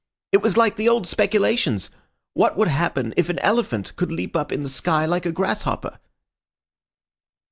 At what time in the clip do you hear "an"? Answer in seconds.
3.29-3.37